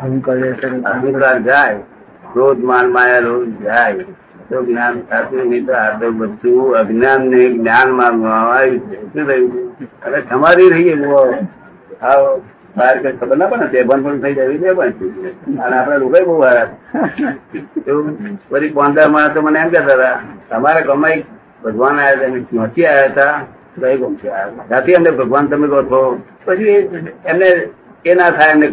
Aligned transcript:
અહંકાર 0.00 1.36
જાય, 1.48 1.78
ક્રોધ 2.32 2.62
માન 2.70 2.86
માયા 2.96 3.26
રોગ 3.26 3.48
જાય. 3.64 4.04
તો 4.48 4.56
જ્ઞાન 4.66 4.94
થતું 5.08 5.42
નહીં 5.50 5.64
તો 5.66 5.72
આ 5.76 6.10
બધું 6.18 6.76
અજ્ઞાન 6.80 7.20
ને 7.30 7.40
જ્ઞાન 7.56 7.88
માનવામાં 7.98 8.52
આવ્યું 8.52 8.80
છે. 8.90 8.96
શું 9.12 9.24
થયું? 9.28 9.50
અને 10.04 10.18
તમારી 10.28 10.70
રહી 10.74 10.94
આવો. 12.02 12.30
ખબર 13.18 13.36
ના 13.36 13.50
પડે 13.52 13.66
બેભાન 13.72 14.00
પણ 14.04 14.18
થઈ 14.22 14.34
જાય 14.38 14.74
પણ 14.78 14.92
અને 15.64 15.74
આપડે 15.76 15.96
લોકો 16.02 16.18
બહુ 16.26 16.34
તો 17.84 17.92
તો 19.34 19.38
મને 19.42 19.58
એમ 19.58 19.70
કહેતા 19.74 19.96
હતા, 19.98 20.16
તમારે 20.50 20.80
કમાઈ 20.88 21.20
ભગવાન 21.64 21.96
આવ્યા 21.98 22.30
હતા 22.30 22.46
ક્યાંથી 22.50 22.86
આવ્યા 22.86 23.10
હતા. 24.68 24.80
કઈ 24.86 24.96
અમને 24.98 25.10
ભગવાન 25.20 25.44
તમે 25.50 25.66
કહો 25.68 25.80
છો. 25.90 26.00
પછી 26.46 26.76
એમને 27.30 27.48
એ 28.04 28.14
ના 28.14 28.30
થાય 28.30 28.54
ને 28.54 28.66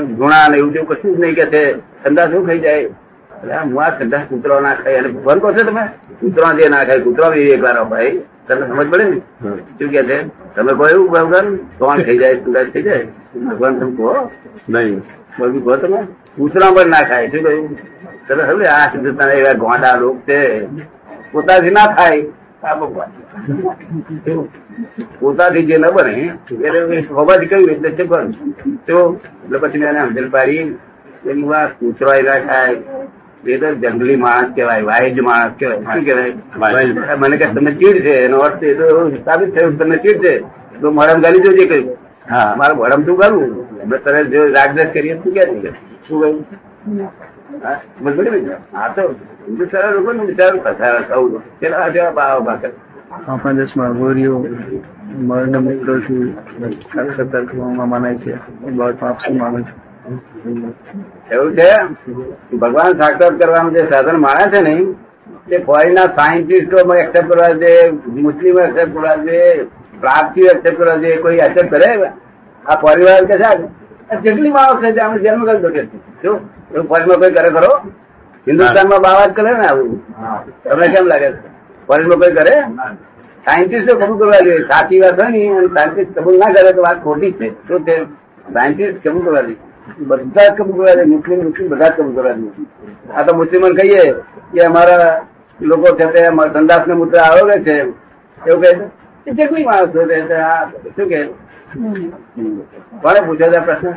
ગુણા 0.00 0.48
ને 0.48 0.56
એવું 0.56 0.72
તેવું 0.72 0.88
કશું 0.88 1.16
જ 1.16 1.20
નહીં 1.20 1.34
કે 1.34 1.46
છે. 1.46 1.62
ઠંડા 2.04 2.26
શું 2.26 2.46
ખાઈ 2.46 2.58
જાય? 2.58 2.78
એટલે 2.78 3.54
હું 3.58 3.82
આ 3.84 3.90
ઠંડા 3.90 4.18
કૂતરો 4.18 4.60
ના 4.60 4.74
ખાય 4.74 4.98
અને 4.98 5.08
ભગવાન 5.08 5.38
કહો 5.38 5.52
છો 5.52 5.64
તમે? 5.64 5.84
કૂતરો 6.20 6.52
જે 6.58 6.68
ના 6.68 6.84
ખાય. 6.84 7.00
કૂતરો 7.00 7.30
બી 7.30 7.48
એક 7.48 7.62
વાર 7.62 7.84
ભાઈ. 7.84 8.20
તમને 8.48 8.66
સમજ 8.66 8.90
પડે 8.90 9.04
ને? 9.04 9.20
શું 9.78 9.90
કે 9.90 10.02
છે? 10.04 10.18
તમે 10.54 10.72
કહો 10.72 10.88
એવું 10.88 11.10
ભગવાન? 11.10 11.46
કોણ 11.78 12.02
થઈ 12.02 12.18
જાય? 12.18 12.34
ઠંડા 12.34 12.64
થઈ 12.64 12.82
જાય? 12.82 13.06
ભગવાન 13.34 13.78
તમે 13.80 13.96
કહો. 13.96 14.30
નહીં. 14.68 15.02
બધું 15.38 15.64
કહો 15.64 15.76
તમે. 15.76 16.00
કૂતરા 16.36 16.72
પણ 16.72 16.90
ના 16.90 17.04
ખાય. 17.10 17.30
શું 17.30 17.42
કહ્યું? 17.42 17.76
તમે 18.28 18.42
સમજે 18.42 18.68
આ 18.68 18.90
સિદ્ધતા 18.92 19.32
એવા 19.32 19.54
ગોંડા 19.54 19.96
રોગ 19.96 20.20
છે. 20.20 20.68
પોતાથી 21.32 21.70
ના 21.70 21.86
થાય 21.86 22.22
આ 22.62 22.74
ભગવાન 22.74 23.10
પોતાથી 25.20 25.66
જે 25.66 25.76
ન 25.78 25.86
બને 25.96 26.14
એટલે 26.66 27.00
હોવાથી 27.16 27.46
કહ્યું 27.46 27.70
એટલે 27.70 27.90
છે 27.90 28.04
પણ 28.04 28.32
તો 28.86 28.96
એટલે 29.44 29.58
પછી 29.58 29.78
મેં 29.78 29.96
એને 29.96 30.28
પાડી 30.28 30.64
એનું 31.26 31.48
ના 31.50 32.38
થાય 32.48 32.76
એ 33.44 33.58
તો 33.58 33.68
જંગલી 33.82 34.16
માણસ 34.16 34.50
કહેવાય 34.56 34.82
વાઇજ 34.82 35.18
માણસ 35.20 35.52
કહેવાય. 35.58 35.80
શું 35.92 36.02
કહેવાય? 36.04 37.16
મને 37.16 37.36
કહે 37.36 37.46
તમને 37.54 37.72
ચીડ 37.80 37.98
છે. 38.06 38.14
એનો 38.24 38.36
અર્થ 38.38 38.62
એ 38.62 38.74
તો 38.74 38.86
સાબિત 39.26 39.54
થયું 39.54 39.78
તમને 39.78 39.98
ચીડ 39.98 40.18
છે. 40.24 40.34
તો 40.80 40.90
મરમ 40.90 41.18
ગાલી 41.24 41.44
જોજે 41.44 41.64
કહ્યું 41.66 41.88
હા. 42.30 42.54
મારે 42.56 42.74
મરમ 42.74 43.04
તું 43.06 43.16
કરવું? 43.18 43.50
અમે 43.82 43.96
તને 43.98 44.20
જો 44.32 44.40
રાગદેશ 44.56 44.90
કરીએ 44.94 45.14
તું 45.22 45.32
ક્યાં 45.34 45.50
શું 46.06 46.18
કહ્યું? 46.20 46.44
હા 48.72 48.88
તો 48.96 49.02
હિન્દુ 49.46 49.64
લોકો 49.94 50.12
ને 50.12 50.22
બિચારું 50.24 50.60
કસારા 50.60 51.08
સૌ 51.08 51.22
ચલો 51.28 51.40
જેવા 51.90 52.12
ભાવ 52.12 52.44
ભાકર 52.44 52.70
આપણા 53.26 53.52
દેશમાં 53.52 53.98
ગોરીઓ 53.98 54.34
મરણ 55.20 55.56
મિત્રોથી 55.62 56.24
સાક્ષાત્કાર 56.86 57.44
કરવામાં 57.46 57.90
મનાય 57.92 58.18
છે 58.18 58.32
એ 58.64 58.70
બાબતમાં 58.72 59.10
આપ 59.10 59.18
શું 59.20 59.36
માનો 59.38 59.58
છો 59.60 59.74
એવું 61.30 61.50
છે 61.54 61.68
ભગવાન 62.56 62.98
સાક્ષાત 63.00 63.38
કરવાનું 63.40 63.74
જે 63.74 63.84
સાધન 63.92 64.18
માણે 64.20 64.46
છે 64.52 64.60
ને 64.62 64.74
તે 65.48 65.60
ફોરેનના 65.60 66.08
સાયન્ટિસ્ટો 66.16 66.78
એક્સેપ્ટ 66.96 67.30
કરવા 67.30 67.52
છે 67.56 67.72
મુસ્લિમ 68.18 68.58
એક્સેપ્ટ 68.60 68.94
કરવા 68.94 69.16
છે 69.24 69.38
પ્રાપ્તિઓ 70.00 70.46
એક્સેપ્ટ 70.46 70.78
કરવા 70.78 70.98
છે 70.98 71.18
કોઈ 71.18 71.40
એક્સેપ્ટ 71.40 71.74
કરે 71.74 71.90
આ 72.64 72.76
પરિવાર 72.78 73.22
કે 73.26 73.36
છે 73.38 74.18
જેટલી 74.22 74.50
માણસ 74.50 74.80
છે 74.80 74.90
આપણે 74.98 75.22
જન્મ 75.22 75.44
કરી 75.44 75.60
દો 75.60 75.70
કે 75.70 75.82
છે. 75.82 75.98
શું 76.22 76.36
ફોરેનમાં 76.88 77.20
કોઈ 77.20 77.32
કરે 77.32 77.50
ખરો 77.50 77.72
હિન્દુસ્તાનમાં 78.46 79.02
બાવા 79.02 79.28
જ 79.28 79.32
કરે 79.32 79.52
ને 79.52 79.66
આવું. 79.68 79.92
તમને 80.64 80.86
કેમ 80.94 81.06
લાગે 81.06 81.28
છે? 81.32 81.40
ફોરેનમાં 81.86 82.18
કોઈ 82.20 82.34
કરે? 82.38 82.56
સાયન્ટિસ્ટો 83.46 83.92
કબૂલ 83.96 84.18
કરવા 84.18 84.40
જોઈએ. 84.40 84.66
સાચી 84.70 85.00
વાત 85.00 85.22
હોય 85.22 85.30
ને 85.30 85.40
અને 85.50 85.68
સાયન્ટિસ્ટ 85.68 86.18
કબૂલ 86.18 86.38
ના 86.38 86.52
કરે 86.54 86.72
તો 86.72 86.82
વાત 86.82 86.98
ખોટી 87.04 87.32
છે. 87.32 87.48
તો 87.68 87.78
તે 87.78 87.94
સાયન્ટિસ્ટ 88.54 89.00
કબૂલ 89.04 89.24
કરવા 89.24 89.42
જોઈએ. 89.42 89.58
બધા 90.00 90.48
જ 90.48 90.54
કબૂલ 90.58 90.76
કરવા 90.76 90.94
જોઈએ. 90.94 91.10
મુસ્લિમ 91.14 91.38
મુસ્લિમ 91.44 91.68
બધા 91.68 91.88
જ 91.88 91.96
કબૂલ 91.96 92.14
કરવા 92.14 92.34
જોઈએ. 92.34 92.66
આ 93.16 93.22
તો 93.22 93.36
મુસ્લિમોને 93.36 93.74
કહીએ 93.74 94.04
કે 94.52 94.60
અમારા 94.66 95.14
લોકો 95.60 95.96
છે 95.96 96.06
તે 96.12 96.20
સંદાસ 96.54 96.86
ને 96.86 96.94
મૂત્ર 96.94 97.18
આરોગે 97.20 97.56
છે. 97.64 97.76
એવું 98.38 98.60
કહે 98.62 98.72
છે? 98.74 99.32
જે 99.32 99.48
કોઈ 99.48 99.64
માણસો 99.64 100.00
શું 100.96 101.08
કે 101.08 101.20
કોને 103.02 103.20
પૂછ્યો 103.26 103.50
છે 103.52 103.60
પ્રશ્ન? 103.60 103.94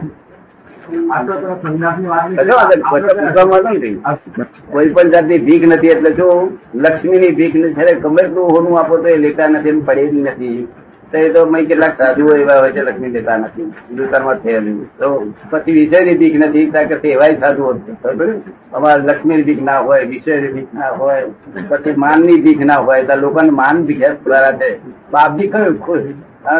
કોઈ 4.71 4.89
પણ 4.89 5.11
જાતની 5.11 5.39
ભીખ 5.39 5.65
નથી 5.67 5.87
એટલે 5.87 6.11
જો 6.11 6.27
લક્ષ્મી 6.75 7.19
ની 7.19 7.31
ભીખ 7.31 7.55
નથી 7.55 7.95
ગમે 7.95 8.21
એટલું 8.21 8.51
હોનું 8.51 8.79
આપો 8.79 8.97
તો 8.97 9.07
એ 9.07 9.17
લેતા 9.17 9.47
નથી 9.47 9.69
એમ 9.69 9.81
પડે 9.81 10.11
નથી. 10.11 10.67
તો 11.11 11.17
એ 11.17 11.29
તો 11.29 11.45
મેં 11.45 11.67
કેટલાક 11.67 11.93
સાધુઓ 11.97 12.35
એવા 12.35 12.59
હોય 12.59 12.71
છે 12.71 12.81
લક્ષ્મી 12.81 13.09
લેતા 13.09 13.37
નથી. 13.37 13.67
દુકાનમાં 13.89 14.37
થયેલું 14.37 14.77
તો 14.99 15.07
પછી 15.51 15.71
વિષયની 15.71 16.17
ભીખ 16.17 16.37
નથી 16.39 16.71
કારણ 16.71 16.87
કે 16.87 16.95
સેવાય 16.95 17.39
સાધુઓ 17.39 17.73
ની 17.73 18.33
અમારે 18.73 19.03
લક્ષ્મીની 19.03 19.43
ભીખ 19.43 19.61
ના 19.61 19.79
હોય 19.79 20.05
વિષયની 20.05 20.47
ભીખ 20.47 20.73
ના 20.73 20.89
હોય 20.89 21.27
પછી 21.69 21.95
માનની 21.97 22.41
ભીખ 22.41 22.61
ના 22.61 22.75
હોય. 22.75 23.03
તો 23.03 23.15
લોકોને 23.15 23.51
માન 23.51 23.85
ભીખ 23.85 24.17
દ્વારા 24.25 24.51
છે. 24.51 24.69
બાપજી 25.11 25.47
કયું 25.47 25.79
ખુશ. 25.79 26.09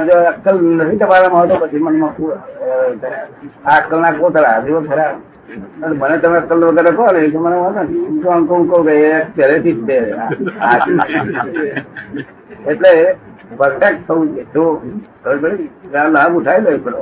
જો 0.06 0.18
અક્કલ 0.28 0.58
નથી 0.76 1.00
તમારામાં 1.00 1.34
માં 1.40 1.50
તો 1.52 1.56
પછી 1.62 1.80
મનમાં 1.80 2.14
આ 3.66 3.76
અક્કલ 3.76 4.00
ના 4.00 4.14
કોતરા 4.14 4.62
જો 4.62 4.82
ખરા. 4.84 5.14
મને 5.92 6.18
તમે 6.20 6.38
અક્કલ 6.38 6.66
વગેરે 6.68 6.92
કહો 6.92 7.06
ને 7.12 7.32
તો 7.32 7.40
મને 7.40 7.58
વાંધો 7.58 7.82
હું 8.00 8.22
તો 8.22 8.32
અંકો 8.32 8.56
અંકો 8.56 8.84
કે 8.84 8.94
એ 9.04 9.14
પહેલેથી 9.36 9.78
જ 9.80 9.90
એટલે 12.66 12.94
પરફેક્ટ 13.58 14.06
થવું 14.06 14.28
છે 14.36 14.44
જો 14.54 14.66
લાભ 16.10 16.36
ઉઠાવી 16.36 16.66
લો 16.68 16.80
કરો 16.82 17.02